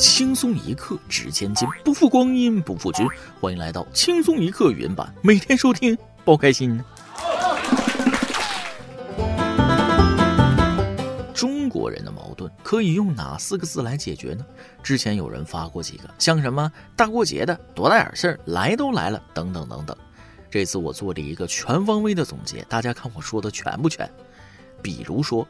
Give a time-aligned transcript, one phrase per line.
[0.00, 3.06] 轻松一刻值千金，不负光阴不负君。
[3.38, 5.94] 欢迎来到轻松一刻云版，每天收听，
[6.24, 6.82] 包开心。
[11.34, 14.46] 中国人的矛盾可以用哪四个字来解决呢？
[14.82, 19.94] 之前有人发过几个，像什么大过节的多大点事儿，来都来了，等等等等。
[20.50, 24.10] 这次我做了一个全方位的总结，大家看我说的全不全？
[24.80, 25.46] 比如说。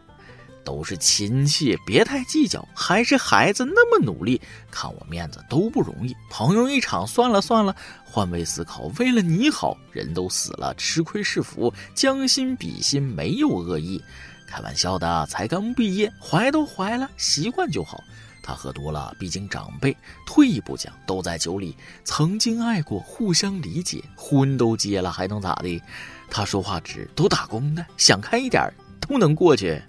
[0.64, 2.66] 都是亲戚，别太计较。
[2.74, 4.40] 还是孩子那么努力，
[4.70, 6.14] 看我面子都不容易。
[6.30, 7.74] 朋友一场，算了算了，
[8.04, 9.76] 换位思考，为了你好。
[9.92, 14.02] 人都死了，吃亏是福，将心比心，没有恶意。
[14.46, 18.02] 开玩笑的，才刚毕业，怀都怀了，习惯就好。
[18.42, 19.96] 他喝多了，毕竟长辈。
[20.26, 25.80] 退一步讲，都在酒里曾经爱过，互相理解，婚都结了，还能咋的？
[26.30, 29.80] 他说话直，都打工的，想开一点都能过去。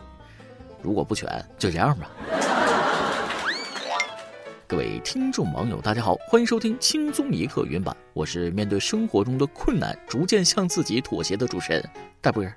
[0.81, 2.09] 如果不选，就这样吧。
[4.67, 11.90] 各位听众网友，大家好，欢迎收听轻松一刻原版，我是面对生活中的困难，逐渐向自己妥协的主持人
[12.21, 12.55] 大波儿。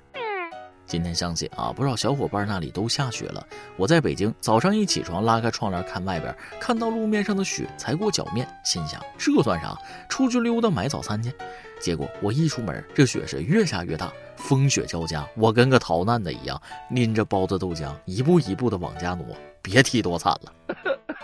[0.87, 3.45] 今天相信啊，不少小伙伴那里都下雪了。
[3.75, 9.75] 我在北京，早上一起床，拉开窗帘看外边，看到路面上的雪才过脚面，心想这算啥？
[10.07, 11.33] 出去溜达买早餐去。
[11.81, 19.25] 结果我一出门，这雪是越下越大，风雪交加，我跟个逃难的一样，拎着包子豆浆，一步一步的往家挪，
[19.61, 20.75] 别提多惨了。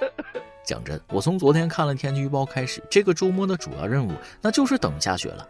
[0.66, 5.48] 讲真，我从昨天看了天气预报开始，这个周末的主要任务那就是等下雪了。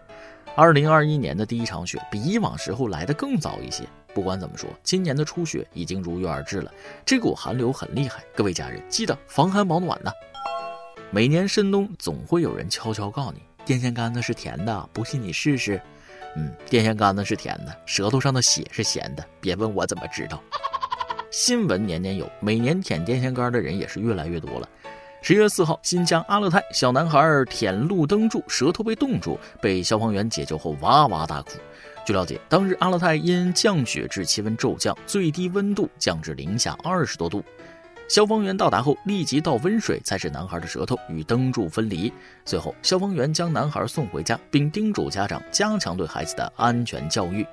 [0.54, 3.86] 二零二一年的第一场雪比以往时候来的更早一些。
[4.14, 6.72] 不管怎么说，今年的初雪已经如约而至了。
[7.06, 10.12] 这股寒流很厉害，各位家人记得防寒保暖呢。
[11.10, 15.82] 每年深冬总会有人悄悄告诉你，电线杆子是甜的，不信你试试。
[16.36, 19.26] 嗯，电线杆子是甜的，舌头上的血是咸的。
[19.42, 20.42] 别问我怎么知道。
[21.30, 24.68] 新闻年年有，每年舔电线杆的人也是越来越多了。
[25.22, 31.52] 十月四号，新疆阿勒泰小男孩舔路灯柱，舌头被冻住，被消防员解救后哇哇大哭。
[32.04, 37.44] 据了解，当日阿勒泰因降雪致气温骤降，最低温度降至零下二十多度。
[38.08, 42.12] 消防员到达后，立即倒温水，才使男孩的舌头与灯柱分离。
[42.44, 47.46] 随后，消防员将男孩送回家，并叮嘱家长加强对孩子的安全教育。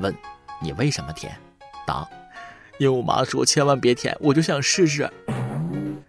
[0.00, 0.14] 问：
[0.60, 1.34] 你为什么舔？
[1.86, 2.06] 答：
[2.78, 5.10] 因为我妈说千万别舔，我就想试试。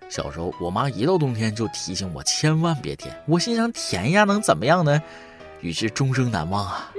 [0.09, 5.01] 小时候，我妈一到冬天就提醒我千万别舔，我心想舔一下能怎么样呢？
[5.61, 6.91] 于是终生难忘啊。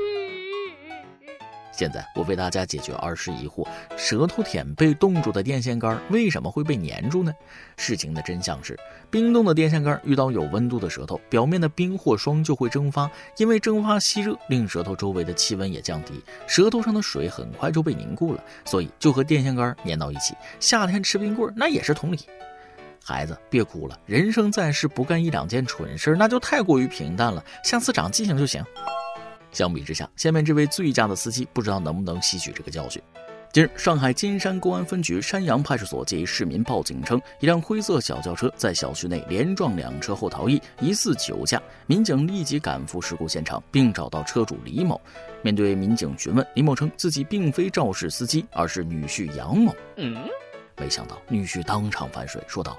[1.81, 7.33] 现在我为大家解决儿时疑惑：舌头舔被冻住的电线杆为什么会被粘住呢？
[7.79, 20.35] 事情的真相是，冰冻的电线杆遇到有温度的舌头，表面的冰或霜就会蒸发，因为蒸发吸热，令舌头周围的气温也降低，舌头上的水很快就被凝固了，所以就和电线杆粘到一起。
[20.61, 22.19] 夏天吃冰棍那也是同理。
[23.03, 28.63] 孩子别哭了，人生在世不干一两件蠢事那就太过于平淡了，下次长记性就行。
[29.53, 33.01] 相比之下，下面这位醉驾的司机不知道能不能吸取这个教训。
[33.53, 41.61] 近日，上海金山公安分局山阳派出所接一市民报警称，一辆灰色小轿车在小区内连撞两车后逃逸，疑似酒驾。
[41.89, 45.01] 民警立即赶赴事故现场，并找到车主李某。
[45.43, 49.75] 面对民警询问，李某称自己并非肇事司机，而是女婿杨某。
[49.97, 50.17] 嗯，
[50.77, 52.79] 没想到女婿当场反水，说道：“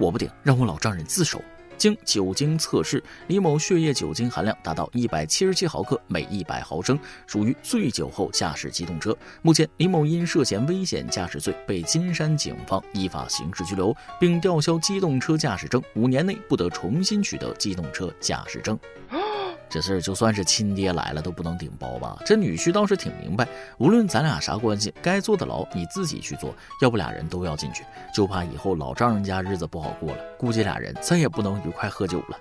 [0.00, 1.40] 我不顶，让我老丈人自首。”
[1.78, 9.16] 经酒精测试，李某血液酒精含量达到一百七十七毫克每一百毫升，属于醉酒后驾驶机动车。
[9.40, 18.76] 目前，李某因涉嫌危险驾驶罪被金山警方依法刑事拘留，并吊销机动车驾驶证，五年内不得重新取得机动车驾驶证。
[19.68, 22.18] 这事儿就算是亲爹来了都不能顶包吧？
[22.24, 23.46] 这女婿倒是挺明白，
[23.78, 27.84] 无论咱俩啥关系，该坐的牢你自己去坐，要不俩人都要进去，
[28.14, 32.36] 就怕以后老丈人家日子不好过了，估计俩人再也不能愉快喝酒了。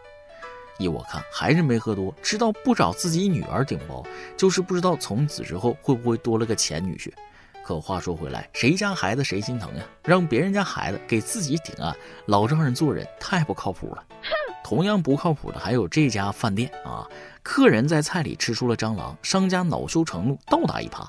[0.79, 4.03] 依我看，还是没喝多，知道不找自己女儿顶包，
[4.37, 7.11] 就是不知道从此之后会不会多了个前女婿。
[7.63, 9.83] 可话说回来，谁家孩子谁心疼呀？
[10.03, 11.93] 让别人家孩子给自己顶啊，
[12.27, 14.03] 老丈人做人太不靠谱了。
[14.63, 17.07] 同样不靠谱的还有这家饭店啊！
[17.41, 21.07] 客人在菜里吃出了蟑螂，商家恼羞成怒，倒打一耙。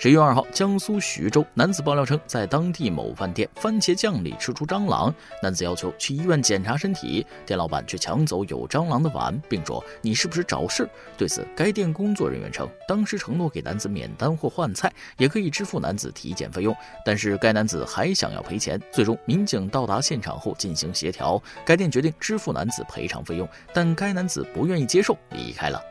[0.00, 5.12] 十一月二号，江苏徐州男子爆料称，在当地某饭店番茄酱里吃出蟑螂，
[5.42, 16.72] 男子要求去医院检查身体，店老板却抢走有蟑螂的碗，并说：“你是不是找事？”对此，该店工作人员称，当时承诺给男子免单或换菜，也可以支付男子体检费用，
[17.04, 18.80] 但是该男子还想要赔钱。
[18.92, 25.82] 最终，民警到达现场后进行协调，该店决定支付男子赔偿费用，但该男子不愿意接受，离开了。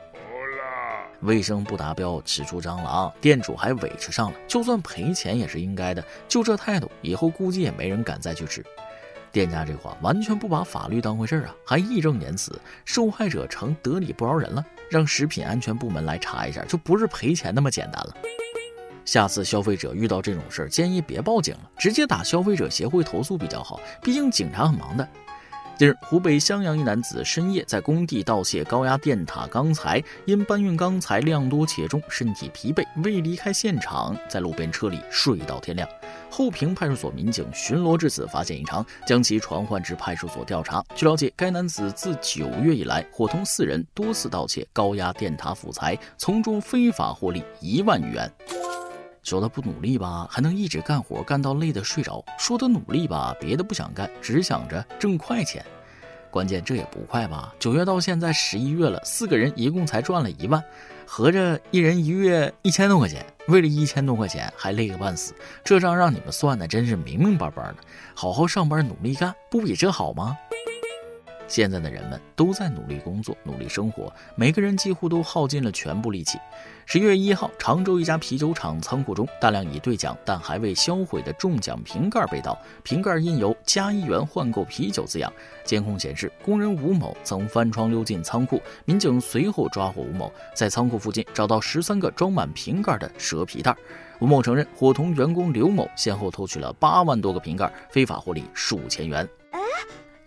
[1.21, 6.03] 卫生不达标，吃出蟑螂，店主还委屈上了，就算赔钱也是应该的。
[6.27, 8.63] 就这态度，以后估计也没人敢再去吃。
[9.31, 18.15] 店家这话完全不把法律当回事啊，还义正言辞，受害者成得理不饶人了，让食品安全部门来查一下，就不是赔钱那么简单了。
[19.03, 25.07] 下次消费者遇到这种事儿，建议别报警了，直接打消费者协会投诉比较好，毕竟警察很忙的。
[25.77, 35.88] 近日，湖北襄阳一男子深夜在工地盗窃高压电塔钢材，因搬运钢材量多且重，身体疲惫，未离开现场，在路边车里睡到天亮。
[36.31, 40.83] 后坪派出所民警巡逻至此，发现异常，将其传唤至派出所调查。
[40.95, 48.27] 据了解，该男子自九月以来，伙同四人多次盗窃高压电塔辅材，从中非法获利一万余元。
[49.29, 55.65] 说他不努力吧，还能一直干活干到累得睡着；说他努力吧，别的不想干，只想着挣快钱。
[56.31, 57.53] 关键这也不快吧？
[57.59, 60.63] 九月到现在十一月了，四个人一共才赚了一万，
[61.06, 67.75] 合着一人一月一千多块钱，为了一千多块钱还累个半死，这账让你们算的真是明明白白的。
[68.15, 70.38] 好好上班努力干，不比这好吗？
[71.47, 76.38] 现在的人们都在努力工作、努力生活，每个人几乎都耗尽了全部力气。
[76.85, 85.31] 十一月一号，常州一家啤酒厂仓库中，大量已兑奖但还未销毁的中奖瓶盖被盗，瓶盖印有“加一元换购啤酒”字样。
[85.65, 93.75] 监控显示，工人吴某曾翻窗溜进仓库，民警随后抓获吴某，在仓库附近找到十三个装满瓶盖的蛇皮袋。
[94.19, 99.27] 吴某承认，伙同员工刘某先后偷取了八万多个瓶盖，非法获利数千元。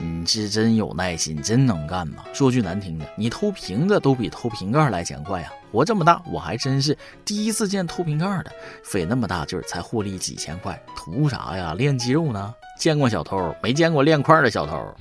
[0.03, 2.25] 你是真有耐心，真能干吗？
[2.33, 5.53] 说句难听的，你偷瓶子都比偷瓶盖来钱快啊！
[5.71, 8.51] 活这么大，我还真是第一次见偷瓶盖的，
[8.83, 11.75] 费那么大劲儿才获利几千块，图啥呀？
[11.75, 12.55] 练肌肉呢？
[12.79, 14.95] 见过小偷，没见过练块的小偷。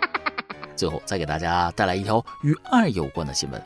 [0.74, 3.62] 最后再给大家带来一条与爱有关的新闻。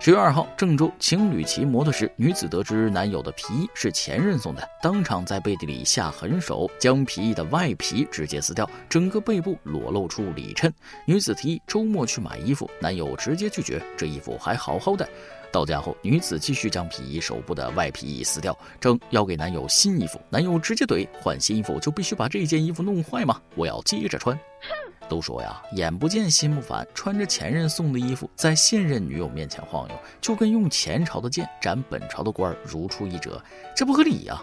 [0.00, 10.72] 十月二号，郑州情侣骑摩托时，女子得知男友的皮衣是前任送的，当场在背地里下狠手，将皮衣的外皮直接撕掉，整个背部裸露出里衬。
[11.04, 15.06] 女子提议周末去买衣服，男友直接拒绝，这衣服还好好的。
[15.50, 23.40] 到家后，女子继续将皮衣手部的外皮撕掉，称要给男友新衣服，男友直接怼：换新衣服就必须把这件衣服弄坏吗？
[23.54, 24.38] 我要接着穿。
[25.08, 33.42] 都说呀，眼不见心不烦，穿着前任送的衣服在现任女友面前晃悠，就跟用前朝的剑斩本朝的官如出一辙，
[33.74, 34.42] 这不合理呀。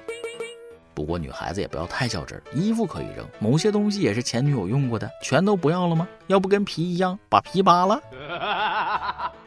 [0.96, 6.08] 不过女孩子也不要太较真儿，衣服可以扔，某些东西也是前女友用过的，全都不要了吗？
[6.28, 8.02] 要不跟皮一样，把皮扒了？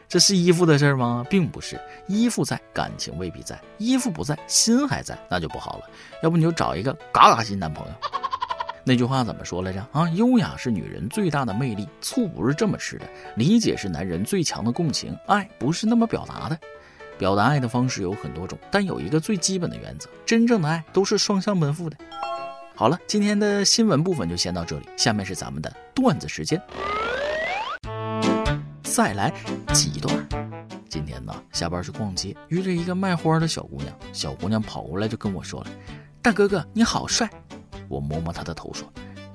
[0.09, 1.23] 这是衣服的事儿吗？
[1.29, 5.83] 并不是，衣服在，感情未必在；衣服不在，心还在，那就不好了。
[6.23, 7.93] 要不你就找一个嘎嘎心男朋友。
[8.83, 9.85] 那句话怎么说来着？
[9.91, 13.05] 啊，优雅是女人最大的魅力，醋不是这么吃的。
[13.35, 16.57] 理解是男人最强的共情，爱不是那么表达的。
[17.19, 21.95] 表达爱的方式有很多种，但有一个最基本的原则：真正的爱都是双向奔赴的。
[22.73, 26.59] 好了，今天的新闻部分就先到这里，下面是咱们的段子时间。
[28.99, 29.33] 再来
[29.73, 30.13] 几段。
[30.89, 35.67] 今天呢，下班去逛街，遇着一个卖花的小姑娘，小姑娘跑过来就跟我说了
[36.21, 37.29] ：“大哥哥，你好帅。”
[37.87, 38.85] 我摸摸她的头说：“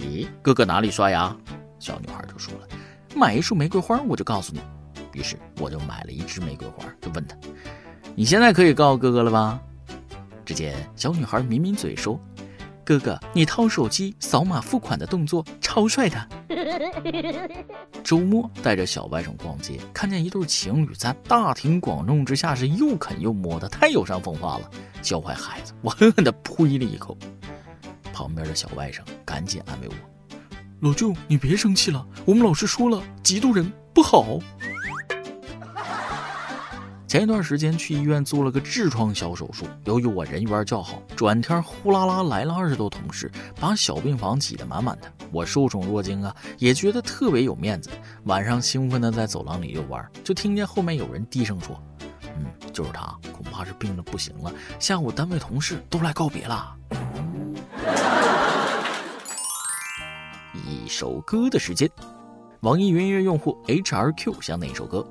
[0.00, 1.34] 咦，哥哥哪里帅呀？”
[1.80, 2.68] 小女孩就说了
[3.16, 4.60] ：“买一束玫瑰花，我就告诉你。”
[5.18, 7.34] 于是我就买了一支玫瑰花，就问她
[8.14, 9.58] ：“你现在可以告诉哥哥了吧？”
[10.44, 12.20] 只见小女孩抿抿嘴说
[12.84, 16.28] ：“哥哥，你掏手机扫码付款的动作超帅的。”
[18.02, 24.70] 周末带着小外甥逛街，看见一对情侣在大庭广众之下是又啃又摸的，太有伤风化了，
[25.02, 27.16] 教坏孩子，我狠狠地呸了一口。
[28.12, 29.94] 旁边的小外甥赶紧安慰我
[30.80, 34.38] ：“老舅，你别生气了，我们老师说了，嫉妒人不好。”
[37.06, 43.30] 前一段时间去医院做了个痔疮小手术，由于我人缘较好，转天呼啦啦来了二十多同事，
[43.60, 45.12] 把小病房挤得满满的。
[45.30, 47.90] 我受宠若惊啊，也觉得特别有面子。
[48.24, 51.80] 晚上兴奋的在走廊里遛弯，就听见后面有人低声说
[52.36, 54.52] ：“嗯，就是他，恐怕是病得不行了。
[54.80, 56.74] 下午单位同事都来告别了。
[60.66, 61.88] ”一首歌的时间，
[62.60, 65.06] 网易云音乐用户 HRQ 想哪首歌？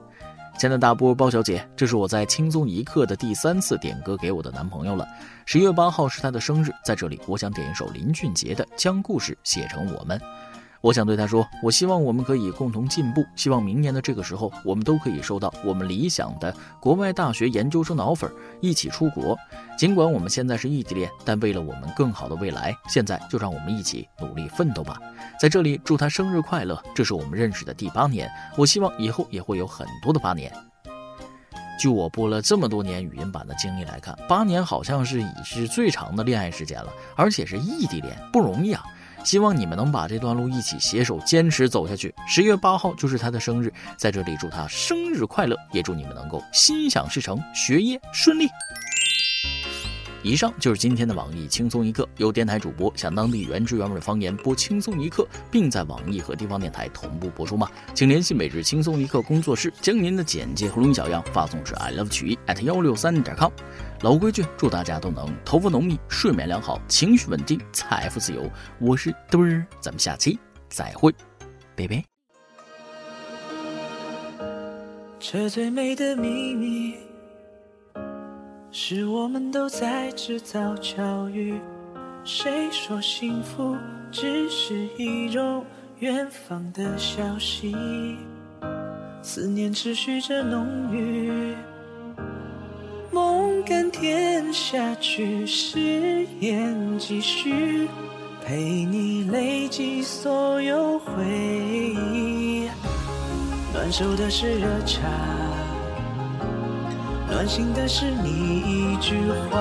[0.57, 5.05] 亲爱的大波包小姐，这是我在轻松一刻的第三次点歌给我的男朋友了。
[5.45, 10.17] 十一月八号是他的生日，在这里我想点一首林俊杰的《将故事写成我们》。
[10.83, 19.37] 我想对他说，我希望我们可以共同进步，希望明年的这个时候，我们都可以收到我们理想的国外大学研究生的 offer，一起出国。
[19.77, 24.99] 尽管我们现在是异地恋，但为了我们更好的未来，现在就让我们一起努力奋斗吧。
[25.39, 26.77] 在这里祝他生日快乐！
[26.93, 30.51] 这是我们认识的第八年，我希望以后也会有很多的八年。
[31.79, 38.83] 据我播了这么多年语音版的经历来看，八年好像是已是最长的恋爱时间了，而且是异地恋，不容易啊。
[39.23, 42.13] 希望你们能把这段路一起携手坚持走下去。
[42.27, 48.47] 十月八号就是他的生日，在这里祝他生日快乐，也祝你们能够心想事成，学业顺利。
[50.23, 57.69] 以上就是今天的网易轻松一刻，由电台主播向当地原汁原味的方言播轻松一刻，并在网易和地方电台同步播出吗？
[57.93, 63.51] 请联系每日轻松一刻工作室，将您的简介和录音小样发送至 i love 曲艺 at 幺六三点 com。
[64.01, 68.49] 老规矩，祝大家都能头发浓密，睡眠良好，情绪稳定，财富自由。
[68.79, 70.39] 我是墩儿，咱们下期
[70.69, 71.13] 再会，
[71.75, 72.01] 拜拜。
[75.19, 77.12] 这最美的秘密。
[78.75, 81.53] 是我们都在制造巧遇。
[82.23, 83.77] 谁说幸福
[84.11, 85.63] 只是一种
[85.99, 87.75] 远方的消息？
[89.21, 91.53] 思念持续着浓郁，
[93.11, 97.87] 梦甘甜下去，誓言继续，
[98.43, 101.13] 陪你累积所有回
[102.11, 102.67] 忆。
[103.71, 105.52] 暖手的是热茶。
[107.29, 109.15] 暖心的是你一句
[109.49, 109.59] 话，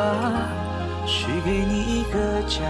[1.06, 2.60] 许给你一个家，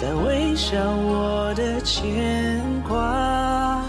[0.00, 3.82] 在微笑我的牵挂。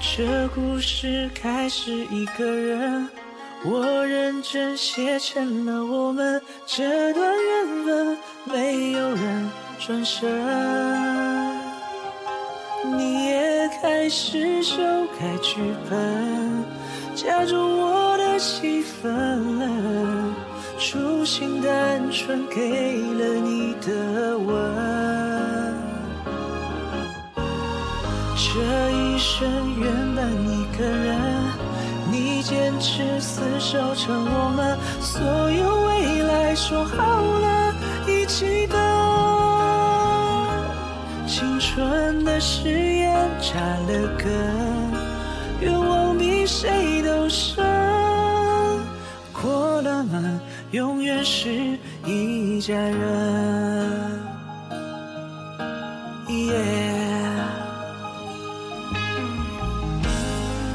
[0.00, 3.08] 这故事开始一个人，
[3.64, 10.28] 我认真写成了我们这段缘分，没有人转身。
[12.96, 14.76] 你也开始修
[15.18, 15.56] 改剧
[15.88, 16.77] 本。
[17.20, 19.42] 加重我的戏份，
[20.78, 24.54] 初心单纯给了你的吻，
[28.36, 28.60] 这
[28.92, 29.48] 一生
[29.80, 31.18] 原本一个人，
[32.08, 35.20] 你坚持厮守成我们所
[35.50, 37.74] 有未来，说好了
[38.06, 38.78] 一起等，
[41.26, 44.87] 青春的誓言扎了根，
[46.48, 46.56] 望
[47.18, 47.28] 比谁。
[47.28, 47.62] 生
[49.34, 50.40] 过了门，
[50.70, 54.18] 永远是一家人。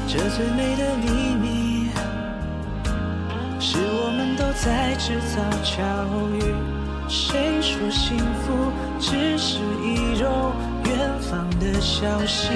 [0.06, 1.88] 这最美的秘密，
[3.58, 5.74] 是我们都在制造巧
[6.38, 6.54] 遇。
[7.08, 10.54] 谁说幸福只是一种
[10.84, 12.48] 远方的消息？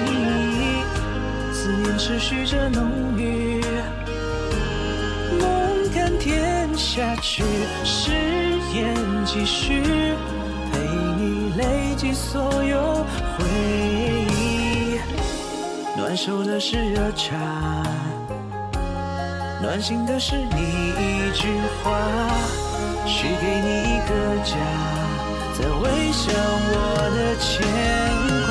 [1.69, 3.61] 思念持续着浓郁。
[5.39, 7.45] 梦甘甜下去，
[7.85, 8.11] 誓
[8.75, 8.97] 言
[9.27, 9.83] 继续，
[10.73, 10.79] 陪
[11.19, 13.05] 你累积所有
[13.37, 13.45] 回
[14.41, 14.99] 忆。
[15.95, 17.37] 暖手的是热茶，
[19.61, 21.49] 暖心的是你一句
[21.85, 21.91] 话，
[23.05, 24.57] 许给你一个家，
[25.53, 26.75] 在微笑我
[27.15, 27.47] 的牵
[28.47, 28.48] 挂。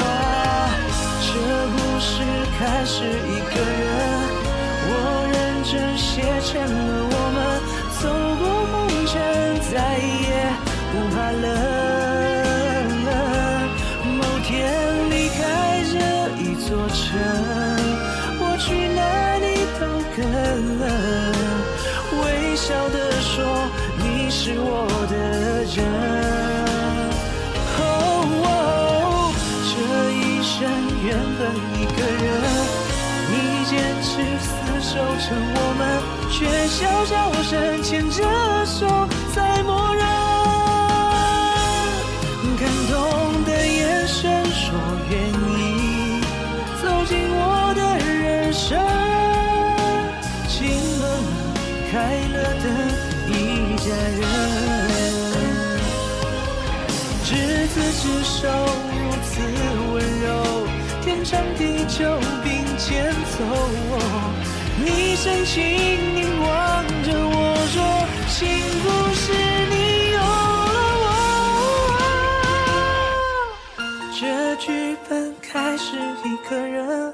[2.60, 4.37] 还是一个人
[34.88, 35.82] 守成我们。
[36.30, 37.14] 却小小
[37.44, 37.52] 声
[37.82, 38.22] 牵着
[38.66, 38.86] 手
[39.34, 40.04] 在默认，
[42.58, 42.94] 感动
[43.46, 44.68] 的眼神说
[45.10, 45.14] 愿
[45.58, 46.22] 意
[46.82, 48.78] 走进我的人生，
[50.50, 50.56] 亲
[51.02, 51.04] 了
[51.90, 51.96] 开
[52.34, 52.66] 了的
[53.30, 53.32] 一
[53.78, 53.86] 家
[54.20, 54.22] 人，
[57.24, 57.30] 执
[57.74, 58.36] 子之手
[58.92, 59.32] 如此
[59.94, 60.28] 温柔，
[61.02, 61.98] 天长地久
[62.44, 62.46] 并
[62.78, 62.86] 肩
[63.38, 63.40] 走。
[64.86, 65.62] 你深情
[66.16, 67.76] 凝望着我说
[68.30, 68.48] ：“幸
[68.82, 69.34] 福是
[69.72, 69.76] 你
[70.12, 71.06] 有了我。”
[74.20, 74.22] 这
[74.58, 77.14] 剧本开始一个人，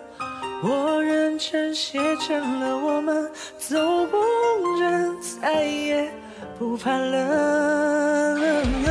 [0.62, 3.77] 我认真写成了我们走
[4.08, 6.12] 不红尘，再也
[6.60, 8.83] 不怕冷。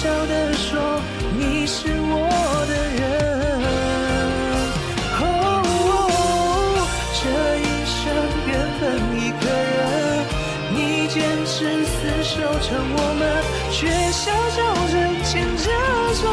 [0.00, 0.80] 笑的说
[1.38, 2.14] 你是我
[2.66, 3.04] 的人，
[5.20, 5.22] 哦，
[7.20, 7.20] 这
[7.60, 8.00] 一生
[8.46, 8.82] 原本
[9.20, 9.44] 一个
[9.76, 9.78] 人，
[10.72, 10.78] 你
[11.08, 12.66] 坚持厮守成
[12.96, 13.22] 我们，
[13.70, 13.78] 却
[14.10, 15.64] 笑笑着牵着
[16.14, 16.24] 手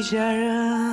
[0.00, 0.89] 一家人。